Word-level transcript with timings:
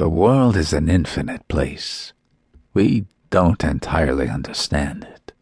The 0.00 0.08
world 0.08 0.56
is 0.56 0.72
an 0.72 0.88
infinite 0.88 1.46
place. 1.46 2.14
We 2.72 3.04
don't 3.28 3.62
entirely 3.62 4.30
understand 4.30 5.04
it. 5.04 5.34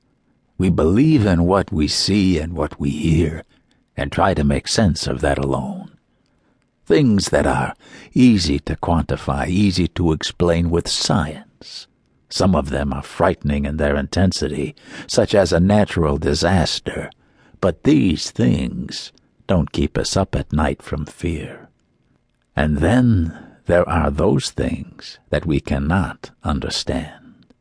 We 0.58 0.68
believe 0.68 1.26
in 1.26 1.44
what 1.44 1.70
we 1.70 1.86
see 1.86 2.40
and 2.40 2.54
what 2.54 2.80
we 2.80 2.90
hear 2.90 3.44
and 3.96 4.10
try 4.10 4.34
to 4.34 4.42
make 4.42 4.66
sense 4.66 5.06
of 5.06 5.20
that 5.20 5.38
alone. 5.38 5.96
Things 6.84 7.28
that 7.28 7.46
are 7.46 7.76
easy 8.14 8.58
to 8.66 8.74
quantify, 8.74 9.46
easy 9.46 9.86
to 9.94 10.10
explain 10.10 10.70
with 10.70 10.88
science. 10.88 11.86
Some 12.28 12.56
of 12.56 12.70
them 12.70 12.92
are 12.92 13.04
frightening 13.04 13.64
in 13.64 13.76
their 13.76 13.94
intensity, 13.94 14.74
such 15.06 15.36
as 15.36 15.52
a 15.52 15.60
natural 15.60 16.18
disaster, 16.18 17.12
but 17.60 17.84
these 17.84 18.32
things 18.32 19.12
don't 19.46 19.70
keep 19.70 19.96
us 19.96 20.16
up 20.16 20.34
at 20.34 20.52
night 20.52 20.82
from 20.82 21.06
fear. 21.06 21.68
And 22.56 22.78
then 22.78 23.44
there 23.68 23.86
are 23.86 24.10
those 24.10 24.50
things 24.50 25.18
that 25.28 25.44
we 25.44 25.60
cannot 25.60 26.30
understand. 26.42 27.52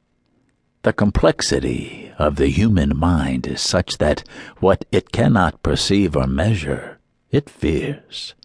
The 0.83 0.93
complexity 0.93 2.13
of 2.17 2.37
the 2.37 2.47
human 2.47 2.97
mind 2.97 3.45
is 3.45 3.61
such 3.61 3.97
that 3.97 4.23
what 4.59 4.85
it 4.89 5.11
cannot 5.11 5.61
perceive 5.61 6.15
or 6.15 6.25
measure, 6.25 6.99
it 7.29 7.49
fears. 7.49 8.35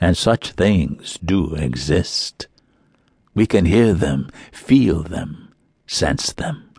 And 0.00 0.16
such 0.16 0.52
things 0.52 1.18
do 1.24 1.56
exist. 1.56 2.46
We 3.34 3.46
can 3.46 3.64
hear 3.66 3.94
them, 3.94 4.30
feel 4.52 5.02
them, 5.02 5.52
sense 5.88 6.32
them. 6.32 6.70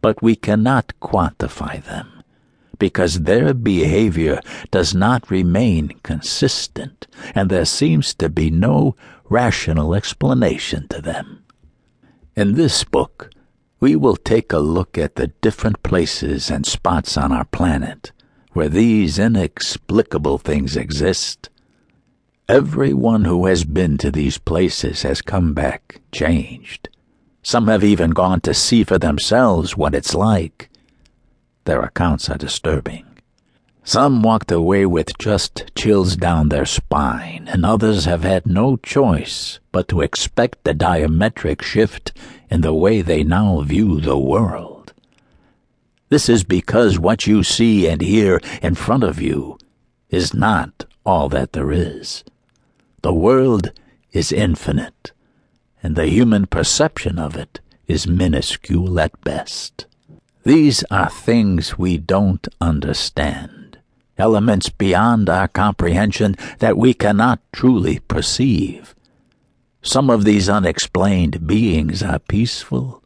But 0.00 0.20
we 0.20 0.34
cannot 0.34 0.94
quantify 1.00 1.80
them 1.84 2.13
because 2.78 3.22
their 3.22 3.54
behavior 3.54 4.40
does 4.70 4.94
not 4.94 5.30
remain 5.30 5.88
consistent 6.02 7.06
and 7.34 7.50
there 7.50 7.64
seems 7.64 8.14
to 8.14 8.28
be 8.28 8.50
no 8.50 8.96
rational 9.28 9.94
explanation 9.94 10.88
to 10.88 11.00
them. 11.00 11.44
In 12.36 12.54
this 12.54 12.84
book, 12.84 13.30
we 13.80 13.96
will 13.96 14.16
take 14.16 14.52
a 14.52 14.58
look 14.58 14.96
at 14.96 15.16
the 15.16 15.28
different 15.28 15.82
places 15.82 16.50
and 16.50 16.66
spots 16.66 17.16
on 17.16 17.32
our 17.32 17.44
planet 17.44 18.12
where 18.54 18.68
these 18.68 19.18
inexplicable 19.18 20.38
things 20.38 20.76
exist. 20.76 21.50
Everyone 22.48 23.24
who 23.24 23.46
has 23.46 23.64
been 23.64 23.98
to 23.98 24.10
these 24.10 24.38
places 24.38 25.02
has 25.02 25.20
come 25.20 25.54
back 25.54 26.00
changed. 26.12 26.88
Some 27.42 27.68
have 27.68 27.84
even 27.84 28.10
gone 28.10 28.40
to 28.42 28.54
see 28.54 28.84
for 28.84 28.98
themselves 28.98 29.76
what 29.76 29.94
it's 29.94 30.14
like. 30.14 30.70
Their 31.64 31.82
accounts 31.82 32.28
are 32.28 32.38
disturbing. 32.38 33.06
Some 33.86 34.22
walked 34.22 34.50
away 34.50 34.86
with 34.86 35.18
just 35.18 35.70
chills 35.74 36.16
down 36.16 36.48
their 36.48 36.64
spine, 36.64 37.48
and 37.48 37.66
others 37.66 38.06
have 38.06 38.22
had 38.22 38.46
no 38.46 38.76
choice 38.76 39.60
but 39.72 39.88
to 39.88 40.00
expect 40.00 40.66
a 40.66 40.72
diametric 40.72 41.60
shift 41.60 42.12
in 42.50 42.62
the 42.62 42.72
way 42.72 43.02
they 43.02 43.22
now 43.22 43.60
view 43.60 44.00
the 44.00 44.16
world. 44.18 44.94
This 46.08 46.28
is 46.28 46.44
because 46.44 46.98
what 46.98 47.26
you 47.26 47.42
see 47.42 47.86
and 47.86 48.00
hear 48.00 48.40
in 48.62 48.74
front 48.74 49.04
of 49.04 49.20
you 49.20 49.58
is 50.08 50.32
not 50.32 50.86
all 51.04 51.28
that 51.28 51.52
there 51.52 51.72
is. 51.72 52.24
The 53.02 53.12
world 53.12 53.70
is 54.12 54.32
infinite, 54.32 55.12
and 55.82 55.96
the 55.96 56.06
human 56.06 56.46
perception 56.46 57.18
of 57.18 57.36
it 57.36 57.60
is 57.86 58.06
minuscule 58.06 58.98
at 58.98 59.20
best. 59.22 59.86
These 60.44 60.84
are 60.90 61.08
things 61.08 61.78
we 61.78 61.96
don't 61.96 62.46
understand, 62.60 63.78
elements 64.18 64.68
beyond 64.68 65.30
our 65.30 65.48
comprehension 65.48 66.36
that 66.58 66.76
we 66.76 66.92
cannot 66.92 67.40
truly 67.50 68.00
perceive. 68.00 68.94
Some 69.80 70.10
of 70.10 70.24
these 70.24 70.50
unexplained 70.50 71.46
beings 71.46 72.02
are 72.02 72.18
peaceful, 72.18 73.02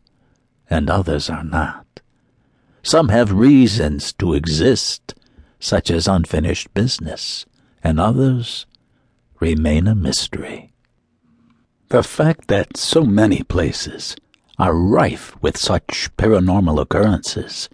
and 0.68 0.90
others 0.90 1.30
are 1.30 1.44
not. 1.44 2.00
Some 2.82 3.08
have 3.10 3.30
reasons 3.32 4.12
to 4.14 4.34
exist, 4.34 5.14
such 5.60 5.92
as 5.92 6.08
unfinished 6.08 6.74
business, 6.74 7.46
and 7.84 8.00
others 8.00 8.66
remain 9.38 9.86
a 9.86 9.94
mystery. 9.94 10.72
The 11.90 12.02
fact 12.02 12.48
that 12.48 12.76
so 12.76 13.04
many 13.04 13.44
places 13.44 14.16
are 14.58 14.74
rife 14.74 15.40
with 15.40 15.56
such 15.56 16.10
paranormal 16.16 16.80
occurrences 16.80 17.68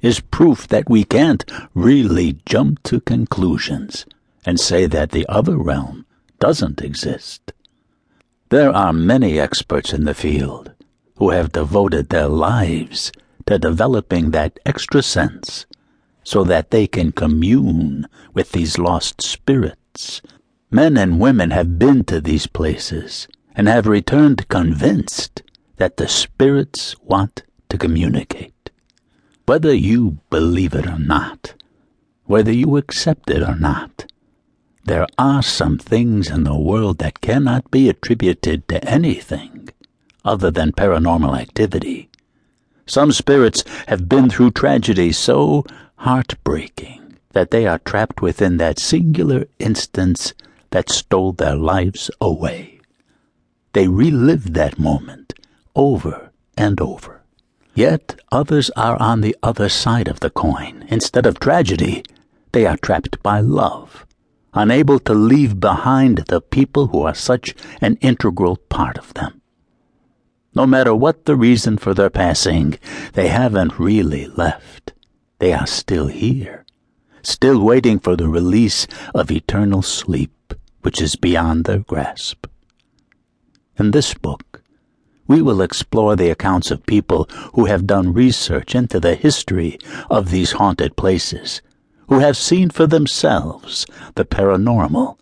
is 0.00 0.20
proof 0.20 0.68
that 0.68 0.88
we 0.88 1.04
can't 1.04 1.44
really 1.74 2.38
jump 2.46 2.82
to 2.84 3.00
conclusions 3.00 4.06
and 4.46 4.60
say 4.60 4.86
that 4.86 5.10
the 5.10 5.26
other 5.28 5.56
realm 5.56 6.06
doesn't 6.38 6.80
exist. 6.80 7.52
There 8.50 8.70
are 8.70 8.92
many 8.92 9.38
experts 9.38 9.92
in 9.92 10.04
the 10.04 10.14
field 10.14 10.72
who 11.16 11.30
have 11.30 11.52
devoted 11.52 12.08
their 12.08 12.28
lives 12.28 13.10
to 13.46 13.58
developing 13.58 14.30
that 14.30 14.60
extra 14.64 15.02
sense 15.02 15.66
so 16.22 16.44
that 16.44 16.70
they 16.70 16.86
can 16.86 17.10
commune 17.10 18.06
with 18.34 18.52
these 18.52 18.78
lost 18.78 19.20
spirits. 19.20 20.22
Men 20.70 20.96
and 20.96 21.18
women 21.18 21.50
have 21.50 21.78
been 21.78 22.04
to 22.04 22.20
these 22.20 22.46
places 22.46 23.26
and 23.56 23.66
have 23.66 23.86
returned 23.86 24.46
convinced 24.48 25.42
that 25.78 25.96
the 25.96 26.08
spirits 26.08 26.94
want 27.02 27.42
to 27.68 27.78
communicate. 27.78 28.70
Whether 29.46 29.74
you 29.74 30.18
believe 30.28 30.74
it 30.74 30.86
or 30.86 30.98
not, 30.98 31.54
whether 32.24 32.52
you 32.52 32.76
accept 32.76 33.30
it 33.30 33.42
or 33.42 33.56
not, 33.56 34.12
there 34.84 35.06
are 35.16 35.42
some 35.42 35.78
things 35.78 36.30
in 36.30 36.44
the 36.44 36.58
world 36.58 36.98
that 36.98 37.20
cannot 37.20 37.70
be 37.70 37.88
attributed 37.88 38.68
to 38.68 38.84
anything 38.84 39.68
other 40.24 40.50
than 40.50 40.72
paranormal 40.72 41.38
activity. 41.38 42.10
Some 42.86 43.12
spirits 43.12 43.64
have 43.86 44.08
been 44.08 44.30
through 44.30 44.52
tragedy 44.52 45.12
so 45.12 45.64
heartbreaking 45.96 47.16
that 47.32 47.50
they 47.50 47.66
are 47.66 47.78
trapped 47.80 48.20
within 48.22 48.56
that 48.56 48.78
singular 48.78 49.46
instance 49.58 50.34
that 50.70 50.90
stole 50.90 51.32
their 51.32 51.56
lives 51.56 52.10
away. 52.20 52.80
They 53.74 53.88
relive 53.88 54.54
that 54.54 54.78
moment 54.78 55.34
over 55.78 56.32
and 56.56 56.80
over. 56.80 57.22
Yet 57.72 58.20
others 58.32 58.68
are 58.70 59.00
on 59.00 59.20
the 59.20 59.36
other 59.42 59.68
side 59.68 60.08
of 60.08 60.18
the 60.20 60.30
coin. 60.30 60.84
Instead 60.88 61.24
of 61.24 61.38
tragedy, 61.38 62.02
they 62.50 62.66
are 62.66 62.76
trapped 62.76 63.22
by 63.22 63.40
love, 63.40 64.04
unable 64.52 64.98
to 64.98 65.14
leave 65.14 65.60
behind 65.60 66.18
the 66.26 66.40
people 66.40 66.88
who 66.88 67.02
are 67.02 67.14
such 67.14 67.54
an 67.80 67.96
integral 68.00 68.56
part 68.68 68.98
of 68.98 69.14
them. 69.14 69.40
No 70.54 70.66
matter 70.66 70.94
what 70.94 71.26
the 71.26 71.36
reason 71.36 71.78
for 71.78 71.94
their 71.94 72.10
passing, 72.10 72.78
they 73.12 73.28
haven't 73.28 73.78
really 73.78 74.26
left. 74.26 74.92
They 75.38 75.52
are 75.52 75.68
still 75.68 76.08
here, 76.08 76.64
still 77.22 77.62
waiting 77.62 78.00
for 78.00 78.16
the 78.16 78.28
release 78.28 78.88
of 79.14 79.30
eternal 79.30 79.82
sleep, 79.82 80.54
which 80.80 81.00
is 81.00 81.14
beyond 81.14 81.64
their 81.64 81.78
grasp. 81.78 82.46
In 83.78 83.92
this 83.92 84.14
book, 84.14 84.62
we 85.28 85.42
will 85.42 85.60
explore 85.60 86.16
the 86.16 86.30
accounts 86.30 86.70
of 86.70 86.86
people 86.86 87.28
who 87.54 87.66
have 87.66 87.86
done 87.86 88.14
research 88.14 88.74
into 88.74 88.98
the 88.98 89.14
history 89.14 89.78
of 90.10 90.30
these 90.30 90.52
haunted 90.52 90.96
places, 90.96 91.62
who 92.08 92.18
have 92.18 92.36
seen 92.36 92.70
for 92.70 92.86
themselves 92.86 93.86
the 94.14 94.24
paranormal, 94.24 95.16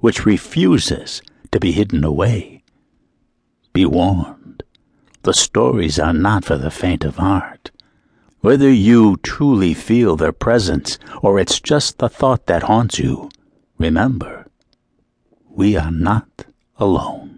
which 0.00 0.26
refuses 0.26 1.22
to 1.52 1.60
be 1.60 1.70
hidden 1.70 2.02
away. 2.02 2.62
Be 3.72 3.86
warned, 3.86 4.64
the 5.22 5.32
stories 5.32 5.98
are 5.98 6.12
not 6.12 6.44
for 6.44 6.58
the 6.58 6.70
faint 6.70 7.04
of 7.04 7.16
heart. 7.16 7.70
Whether 8.40 8.70
you 8.70 9.18
truly 9.22 9.72
feel 9.72 10.16
their 10.16 10.32
presence 10.32 10.98
or 11.22 11.38
it's 11.38 11.60
just 11.60 11.98
the 11.98 12.08
thought 12.08 12.46
that 12.46 12.64
haunts 12.64 12.98
you, 12.98 13.30
remember, 13.78 14.48
we 15.48 15.76
are 15.76 15.92
not 15.92 16.46
alone. 16.76 17.31